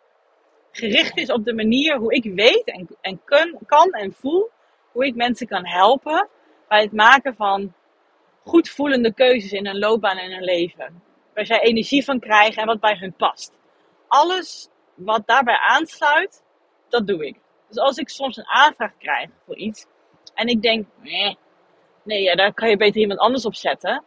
[0.72, 4.50] gericht is op de manier hoe ik weet en, en kun, kan en voel
[4.92, 6.28] hoe ik mensen kan helpen
[6.68, 7.74] bij het maken van
[8.44, 11.02] goed voelende keuzes in hun loopbaan en hun leven.
[11.34, 13.52] Waar zij energie van krijgen en wat bij hun past.
[14.08, 16.42] Alles wat daarbij aansluit,
[16.88, 17.36] dat doe ik.
[17.68, 19.86] Dus als ik soms een aanvraag krijg voor iets
[20.34, 21.38] en ik denk, nee,
[22.02, 24.04] nee ja, daar kan je beter iemand anders op zetten.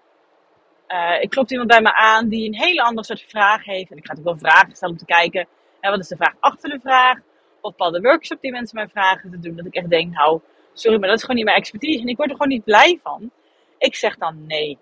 [0.87, 3.91] Uh, ik klopt iemand bij me aan die een hele andere soort vraag heeft.
[3.91, 5.47] En ik ga natuurlijk wel vragen stellen om te kijken,
[5.79, 7.17] hè, wat is de vraag achter de vraag?
[7.61, 9.55] Of bepaalde workshop die mensen mij vragen te doen.
[9.55, 10.39] Dat ik echt denk, nou,
[10.73, 12.01] sorry, maar dat is gewoon niet mijn expertise.
[12.01, 13.31] En ik word er gewoon niet blij van.
[13.77, 14.77] Ik zeg dan nee.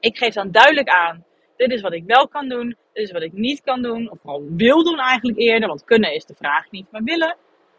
[0.00, 1.24] Ik geef dan duidelijk aan,
[1.56, 2.76] dit is wat ik wel kan doen.
[2.92, 4.10] Dit is wat ik niet kan doen.
[4.10, 5.68] Of vooral wil doen eigenlijk eerder.
[5.68, 6.86] Want kunnen is de vraag niet.
[6.90, 7.36] Maar willen,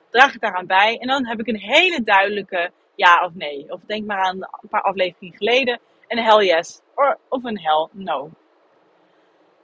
[0.10, 0.98] draag ik daaraan bij.
[0.98, 3.66] En dan heb ik een hele duidelijke ja of nee.
[3.70, 5.80] Of denk maar aan een paar afleveringen geleden.
[6.12, 6.82] Een hell yes.
[7.30, 8.30] Of een hell no.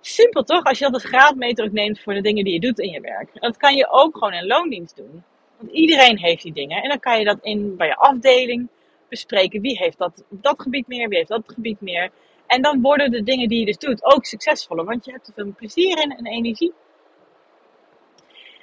[0.02, 0.64] Simpel toch?
[0.64, 3.02] Als je dat als graadmeter ook neemt voor de dingen die je doet in je
[3.02, 3.30] werk.
[3.34, 5.24] Dat kan je ook gewoon in loondienst doen.
[5.58, 6.82] Want iedereen heeft die dingen.
[6.82, 8.68] En dan kan je dat in bij je afdeling
[9.10, 9.62] bespreken.
[9.62, 11.08] Wie heeft dat, dat gebied meer?
[11.08, 12.12] Wie heeft dat gebied meer?
[12.46, 14.86] En dan worden de dingen die je dus doet ook succesvoller.
[14.86, 16.74] Want je hebt er veel plezier in en energie.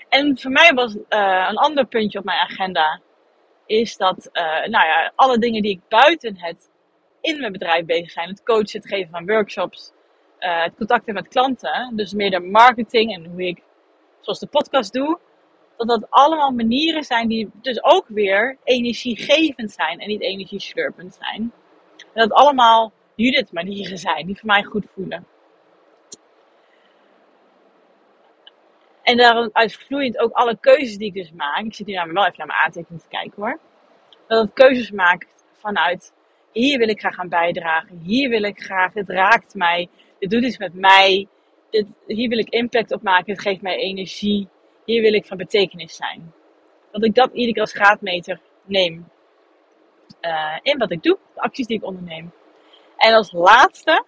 [0.09, 3.01] En voor mij was uh, een ander puntje op mijn agenda.
[3.67, 6.73] Is dat, uh, nou ja, alle dingen die ik buiten het
[7.25, 8.29] in mijn bedrijf bezig zijn.
[8.29, 9.93] Het coachen, het geven van workshops.
[10.41, 11.93] Uh, het contacten met klanten.
[11.97, 13.63] Dus meer de marketing en hoe ik,
[14.21, 15.19] zoals de podcast doe.
[15.77, 21.53] Dat dat allemaal manieren zijn die dus ook weer energiegevend zijn en niet energieslurpend zijn.
[21.97, 25.27] En dat allemaal Judith manieren zijn die voor mij goed voelen.
[29.03, 31.65] En daaruit vloeiend ook alle keuzes die ik dus maak.
[31.65, 33.59] Ik zit hier namelijk wel even naar mijn aantekening te kijken hoor.
[34.27, 36.14] Dat ik keuzes maak vanuit
[36.55, 37.99] hier wil ik graag aan bijdragen.
[38.03, 39.89] Hier wil ik graag, dit raakt mij.
[40.19, 41.27] Dit doet iets met mij.
[41.71, 43.33] Dit, hier wil ik impact op maken.
[43.33, 44.49] Het geeft mij energie.
[44.85, 46.33] Hier wil ik van betekenis zijn.
[46.91, 49.09] Dat ik dat iedere keer als graadmeter neem.
[50.21, 51.19] Uh, in wat ik doe.
[51.35, 52.33] De acties die ik onderneem.
[52.97, 54.05] En als laatste,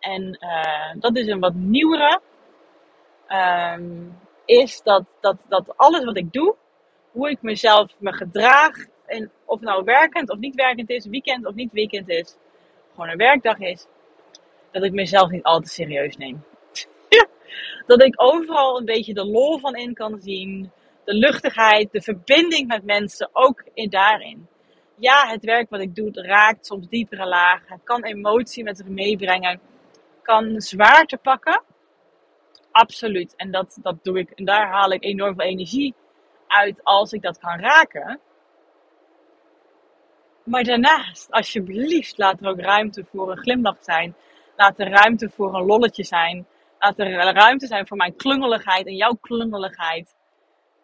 [0.00, 2.20] en uh, dat is een wat nieuwere,
[3.28, 6.54] um, is dat, dat, dat alles wat ik doe,
[7.10, 11.54] hoe ik mezelf me gedraag, en of nou werkend of niet werkend is, weekend of
[11.54, 12.36] niet weekend is,
[12.90, 13.86] gewoon een werkdag is,
[14.70, 16.44] dat ik mezelf niet al te serieus neem.
[17.86, 20.70] dat ik overal een beetje de lol van in kan zien,
[21.04, 24.48] de luchtigheid, de verbinding met mensen ook in daarin
[25.02, 29.60] ja, het werk wat ik doe raakt soms diepere lagen, kan emotie met zich meebrengen,
[30.22, 31.62] kan zwaarte pakken.
[32.70, 33.36] Absoluut.
[33.36, 34.30] En dat, dat doe ik.
[34.30, 35.94] En daar haal ik enorm veel energie
[36.46, 38.20] uit als ik dat kan raken.
[40.44, 44.14] Maar daarnaast, alsjeblieft, laat er ook ruimte voor een glimlach zijn.
[44.56, 46.46] Laat er ruimte voor een lolletje zijn.
[46.78, 50.14] Laat er ruimte zijn voor mijn klungeligheid en jouw klungeligheid.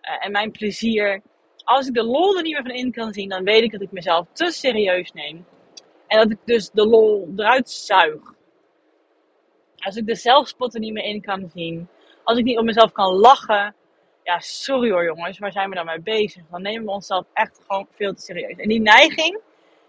[0.03, 1.23] Uh, en mijn plezier.
[1.65, 3.81] Als ik de lol er niet meer van in kan zien, dan weet ik dat
[3.81, 5.47] ik mezelf te serieus neem.
[6.07, 8.21] En dat ik dus de lol eruit zuig.
[9.77, 11.89] Als ik de zelfspot er niet meer in kan zien.
[12.25, 13.75] Als ik niet op mezelf kan lachen.
[14.23, 16.43] Ja, sorry hoor jongens, waar zijn we dan mee bezig?
[16.51, 18.57] Dan nemen we onszelf echt gewoon veel te serieus.
[18.57, 19.41] En die neiging,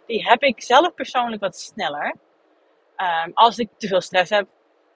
[0.10, 2.16] die heb ik zelf persoonlijk wat sneller.
[2.98, 4.48] Um, als ik te veel stress heb,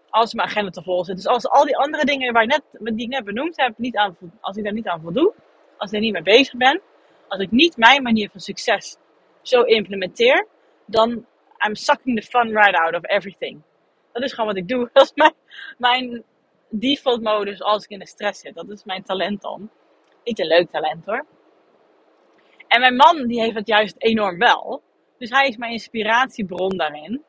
[0.10, 1.16] als mijn agenda te vol zit.
[1.16, 2.64] Dus als al die andere dingen waar ik net,
[2.98, 5.34] die ik net benoemd heb, niet aan, als ik daar niet aan voldoe,
[5.78, 6.82] als ik er niet mee bezig ben,
[7.28, 8.98] als ik niet mijn manier van succes
[9.42, 10.48] zo implementeer,
[10.86, 11.26] dan
[11.68, 13.62] I'm sucking the fun right out of everything.
[14.12, 14.90] Dat is gewoon wat ik doe.
[14.94, 15.34] Dat is mijn,
[15.78, 16.24] mijn
[16.70, 18.56] default modus als ik in de stress zit.
[18.56, 19.70] Dat is mijn talent dan.
[20.24, 21.26] Niet een leuk talent hoor.
[22.68, 24.82] En mijn man die heeft het juist enorm wel.
[25.24, 27.24] Dus hij is mijn inspiratiebron daarin.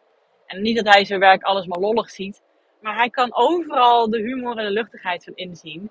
[0.47, 2.43] En niet dat hij zijn werk alles maar lollig ziet.
[2.81, 5.91] Maar hij kan overal de humor en de luchtigheid van inzien.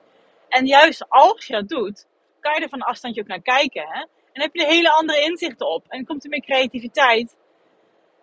[0.49, 2.07] En juist als je dat doet,
[2.39, 3.85] kan je er van afstandje ook naar kijken.
[3.87, 3.99] Hè?
[4.31, 5.85] En heb je er hele andere inzichten op.
[5.87, 7.35] En komt er meer creativiteit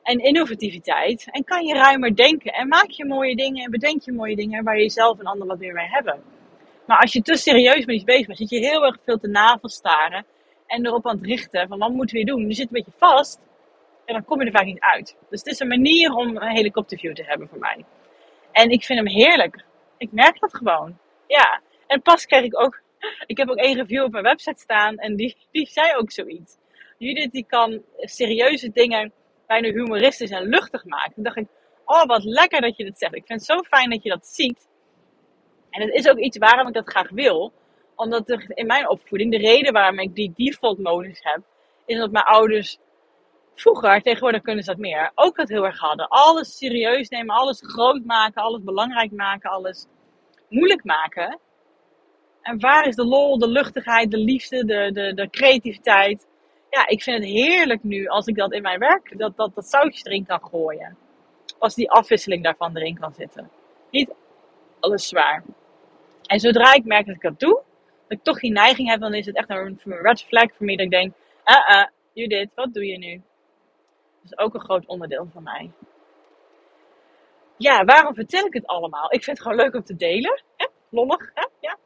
[0.02, 1.28] en innovativiteit.
[1.30, 2.52] En kan je ruimer denken.
[2.52, 5.48] En maak je mooie dingen en bedenk je mooie dingen waar je zelf en anderen
[5.48, 6.22] wat meer mee hebben.
[6.86, 9.28] Maar als je te serieus met iets bezig bent, zit je heel erg veel te
[9.28, 10.24] navelstaren.
[10.66, 12.46] En erop aan het richten van wat moeten we doen.
[12.46, 13.48] Je zit een beetje vast.
[14.10, 15.16] En dan kom je er vaak niet uit.
[15.28, 17.84] Dus het is een manier om een helikopterview te hebben voor mij.
[18.52, 19.64] En ik vind hem heerlijk.
[19.98, 20.98] Ik merk dat gewoon.
[21.26, 21.60] Ja.
[21.86, 22.80] En pas krijg ik ook.
[23.26, 24.96] Ik heb ook één review op mijn website staan.
[24.96, 26.56] En die, die zei ook zoiets.
[26.98, 29.12] Judith die kan serieuze dingen
[29.46, 31.14] bijna humoristisch en luchtig maken.
[31.14, 31.46] Toen dacht ik,
[31.84, 33.14] oh wat lekker dat je dit zegt.
[33.14, 34.68] Ik vind het zo fijn dat je dat ziet.
[35.70, 37.52] En het is ook iets waarom ik dat graag wil.
[37.96, 41.40] Omdat er in mijn opvoeding, de reden waarom ik die default modus heb,
[41.86, 42.78] is dat mijn ouders
[43.54, 46.08] vroeger, tegenwoordig kunnen ze dat meer, ook dat heel erg hadden.
[46.08, 49.86] Alles serieus nemen, alles groot maken, alles belangrijk maken, alles
[50.48, 51.38] moeilijk maken.
[52.42, 56.28] En waar is de lol, de luchtigheid, de liefde, de, de, de creativiteit?
[56.70, 59.66] Ja, ik vind het heerlijk nu als ik dat in mijn werk, dat, dat, dat
[59.66, 60.96] zoutje erin kan gooien.
[61.58, 63.50] Als die afwisseling daarvan erin kan zitten.
[63.90, 64.10] Niet
[64.80, 65.42] alles zwaar.
[66.26, 67.62] En zodra ik merk dat ik dat doe,
[68.08, 70.76] dat ik toch die neiging heb, dan is het echt een red flag voor mij.
[70.76, 71.12] Dat ik denk,
[71.44, 73.22] ah, uh, Judith, wat doe je nu?
[74.22, 75.70] Dat is ook een groot onderdeel van mij.
[77.56, 79.12] Ja, waarom vertel ik het allemaal?
[79.12, 80.42] Ik vind het gewoon leuk om te delen.
[80.56, 80.66] Hè?
[80.88, 81.32] Lollig?
[81.60, 81.76] Ja.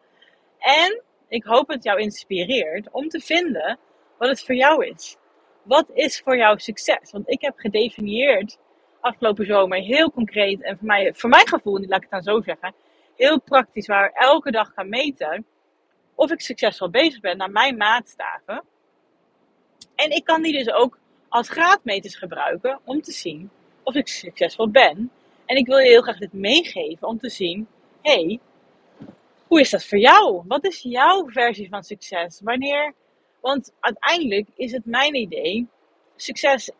[0.58, 3.78] En ik hoop het jou inspireert om te vinden
[4.18, 5.16] wat het voor jou is.
[5.62, 7.10] Wat is voor jou succes?
[7.10, 8.58] Want ik heb gedefinieerd
[9.04, 12.40] afgelopen zomer heel concreet en voor, mij, voor mijn gevoel, laat ik het dan zo
[12.40, 12.74] zeggen,
[13.16, 15.46] heel praktisch waar elke dag gaan meten
[16.14, 18.64] of ik succesvol bezig ben naar mijn maatstaven.
[19.94, 20.98] En ik kan die dus ook
[21.34, 23.50] als graadmeters gebruiken om te zien
[23.82, 25.10] of ik succesvol ben.
[25.46, 27.66] En ik wil je heel graag dit meegeven om te zien,
[28.02, 28.40] hey,
[29.46, 30.42] hoe is dat voor jou?
[30.46, 32.40] Wat is jouw versie van succes?
[32.42, 32.94] Wanneer,
[33.40, 35.66] want uiteindelijk is het mijn idee,
[36.16, 36.70] succes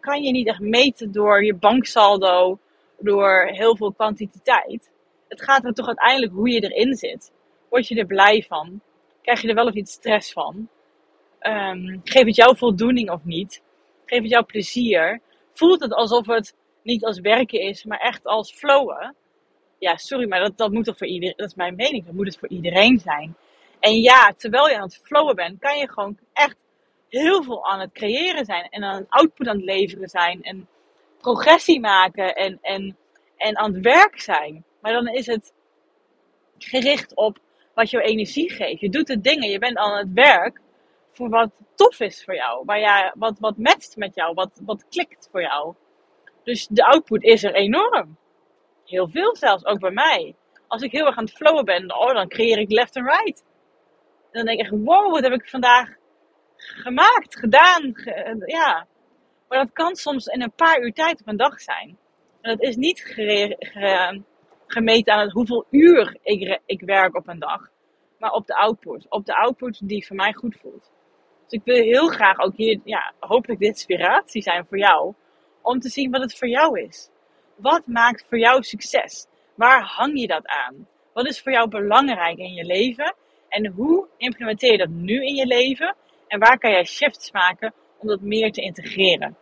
[0.00, 2.58] kan je niet echt meten door je banksaldo,
[2.98, 4.90] door heel veel kwantiteit.
[5.28, 7.32] Het gaat er toch uiteindelijk hoe je erin zit.
[7.68, 8.80] Word je er blij van?
[9.22, 10.68] Krijg je er wel of niet stress van?
[11.40, 13.62] Um, geeft het jou voldoening of niet?
[14.06, 15.20] Geeft het jou plezier?
[15.52, 19.14] Voelt het alsof het niet als werken is, maar echt als flowen?
[19.78, 22.26] Ja, sorry, maar dat, dat moet toch voor iedereen, dat is mijn mening, dat moet
[22.26, 23.36] het voor iedereen zijn.
[23.80, 26.56] En ja, terwijl je aan het flowen bent, kan je gewoon echt
[27.08, 30.68] heel veel aan het creëren zijn en aan output aan het leveren zijn en
[31.18, 32.96] progressie maken en, en,
[33.36, 34.64] en aan het werk zijn.
[34.80, 35.52] Maar dan is het
[36.58, 37.38] gericht op
[37.74, 38.80] wat jouw energie geeft.
[38.80, 40.60] Je doet de dingen, je bent aan het werk
[41.14, 42.64] voor wat tof is voor jou.
[42.64, 45.74] Waar jij, wat, wat matcht met jou, wat, wat klikt voor jou.
[46.42, 48.16] Dus de output is er enorm.
[48.84, 50.34] Heel veel zelfs, ook bij mij.
[50.66, 53.44] Als ik heel erg aan het flowen ben, oh, dan creëer ik left en right.
[54.30, 55.88] Dan denk ik echt, wow, wat heb ik vandaag
[56.56, 57.92] gemaakt, gedaan.
[58.46, 58.86] ja.
[59.48, 61.98] Maar dat kan soms in een paar uur tijd op een dag zijn.
[62.40, 63.00] En dat is niet
[64.66, 67.70] gemeten aan het hoeveel uur ik, ik werk op een dag.
[68.18, 69.06] Maar op de output.
[69.08, 70.92] Op de output die voor mij goed voelt.
[71.48, 75.14] Dus ik wil heel graag ook hier, ja, hopelijk de inspiratie zijn voor jou.
[75.62, 77.10] Om te zien wat het voor jou is.
[77.56, 79.26] Wat maakt voor jou succes?
[79.54, 80.88] Waar hang je dat aan?
[81.12, 83.14] Wat is voor jou belangrijk in je leven?
[83.48, 85.96] En hoe implementeer je dat nu in je leven?
[86.28, 89.36] En waar kan jij shifts maken om dat meer te integreren.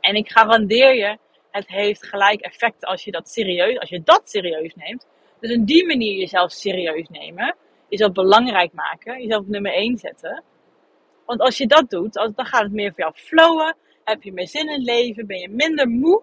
[0.00, 1.18] En ik garandeer je,
[1.50, 5.06] het heeft gelijk effect als je dat serieus, als je dat serieus neemt.
[5.40, 7.56] Dus op die manier jezelf serieus nemen,
[7.88, 10.42] jezelf belangrijk maken, jezelf op nummer 1 zetten.
[11.26, 13.76] Want als je dat doet, dan gaat het meer voor jou flowen.
[14.04, 16.22] Heb je meer zin in het leven, ben je minder moe.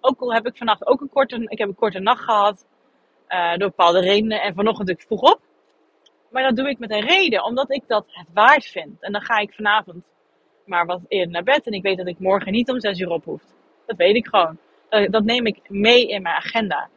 [0.00, 2.66] Ook al heb ik vannacht ook een korte, ik heb een korte nacht gehad.
[3.28, 4.40] Uh, door bepaalde redenen.
[4.40, 5.40] En vanochtend natuurlijk vroeg op.
[6.30, 9.02] Maar dat doe ik met een reden, omdat ik dat het waard vind.
[9.02, 10.04] En dan ga ik vanavond
[10.64, 11.66] maar wat eerder naar bed.
[11.66, 13.42] En ik weet dat ik morgen niet om 6 uur op hoef.
[13.86, 14.58] Dat weet ik gewoon.
[15.10, 16.88] Dat neem ik mee in mijn agenda.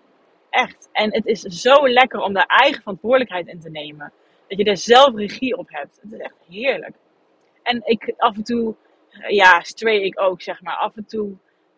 [0.50, 0.90] Echt.
[0.92, 4.12] En het is zo lekker om daar eigen verantwoordelijkheid in te nemen.
[4.48, 6.00] Dat je er zelf regie op hebt.
[6.02, 6.96] Het is echt heerlijk.
[7.64, 8.76] En ik af en toe,
[9.28, 10.76] ja, stray ik ook, zeg maar.
[10.76, 11.36] Af en toe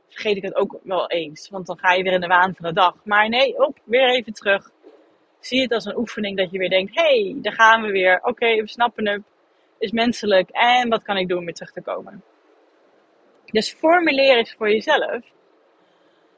[0.07, 1.49] vergeet ik het ook wel eens.
[1.49, 2.95] Want dan ga je weer in de waan van de dag.
[3.03, 4.71] Maar nee, op, weer even terug.
[5.39, 8.19] Zie het als een oefening dat je weer denkt: hé, hey, daar gaan we weer.
[8.23, 9.21] Oké, we snappen het.
[9.77, 10.49] Is menselijk.
[10.49, 12.23] En wat kan ik doen om weer terug te komen?
[13.45, 15.23] Dus formuleer eens voor jezelf.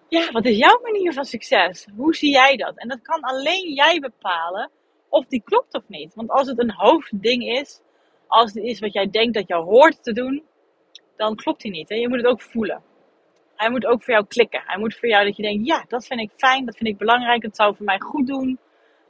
[0.08, 1.88] Ja, wat is jouw manier van succes?
[1.96, 2.78] Hoe zie jij dat?
[2.78, 4.70] En dat kan alleen jij bepalen
[5.10, 6.14] of die klopt of niet.
[6.14, 7.82] Want als het een hoofdding is,
[8.28, 10.44] als het is wat jij denkt dat jou hoort te doen,
[11.16, 11.90] dan klopt die niet.
[11.90, 11.96] Hè?
[11.96, 12.84] Je moet het ook voelen.
[13.56, 14.62] Hij moet ook voor jou klikken.
[14.66, 16.98] Hij moet voor jou dat je denkt, ja, dat vind ik fijn, dat vind ik
[16.98, 18.60] belangrijk, dat zou voor mij goed doen.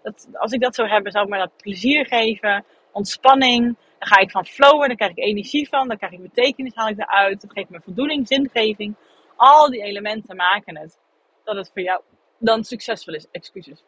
[0.04, 3.64] Dat, als ik dat zou hebben, zou ik mij dat plezier geven, ontspanning.
[4.00, 6.88] Dan ga ik van flowen, dan krijg ik energie van, dan krijg ik betekenis, haal
[6.88, 7.42] ik eruit.
[7.42, 8.96] Dat geeft me voldoening, zingeving.
[9.36, 11.00] Al die elementen maken het
[11.44, 12.02] dat het voor jou
[12.38, 13.28] dan succesvol is.
[13.32, 13.84] Excuses.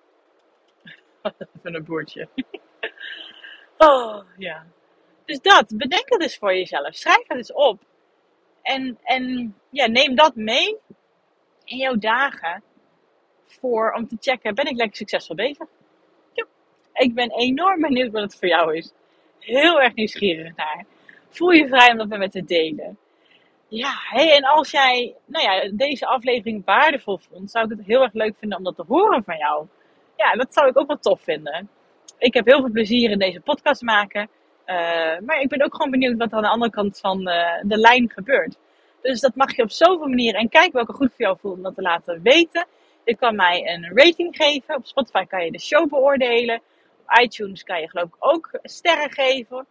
[1.64, 2.28] Een boertje.
[3.78, 4.66] oh, ja.
[5.30, 6.96] Dus dat, bedenk het eens voor jezelf.
[6.96, 7.80] Schrijf het eens op.
[8.62, 10.78] En, en ja, neem dat mee
[11.64, 12.64] in jouw dagen
[13.46, 15.68] voor om te checken, ben ik lekker succesvol bezig?
[16.34, 16.46] Ja.
[16.94, 18.94] Ik ben enorm benieuwd wat het voor jou is.
[19.40, 20.86] Heel erg nieuwsgierig naar.
[21.30, 22.98] Voel je vrij om dat met me te delen.
[23.68, 28.02] Ja, hey, en als jij nou ja, deze aflevering waardevol vond, zou ik het heel
[28.02, 29.68] erg leuk vinden om dat te horen van jou.
[30.16, 31.70] Ja, dat zou ik ook wel tof vinden.
[32.18, 34.30] Ik heb heel veel plezier in deze podcast maken.
[34.70, 37.62] Uh, maar ik ben ook gewoon benieuwd wat er aan de andere kant van uh,
[37.62, 38.58] de lijn gebeurt.
[39.02, 40.40] Dus dat mag je op zoveel manieren.
[40.40, 42.66] En kijk welke goed voor jou voelt om dat te laten weten.
[43.06, 44.76] Je kan mij een rating geven.
[44.76, 46.62] Op Spotify kan je de show beoordelen.
[47.06, 49.66] Op iTunes kan je geloof ik ook sterren geven.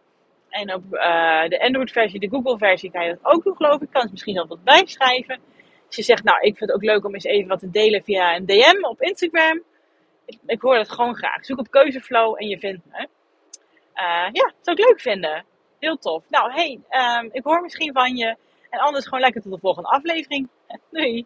[0.49, 3.89] En op uh, de Android-versie, de Google-versie, kan je dat ook doen, geloof ik.
[3.91, 5.39] Kan het misschien zelf wat bijschrijven.
[5.87, 8.03] Als je zegt, nou, ik vind het ook leuk om eens even wat te delen
[8.03, 9.63] via een DM op Instagram.
[10.25, 11.45] Ik, ik hoor dat gewoon graag.
[11.45, 13.07] Zoek op Keuzeflow en je vindt me.
[14.01, 15.45] Uh, ja, zou ik leuk vinden.
[15.79, 16.23] Heel tof.
[16.29, 18.35] Nou, hey, um, ik hoor misschien van je.
[18.69, 20.49] En anders gewoon lekker tot de volgende aflevering.
[20.91, 21.25] Doei!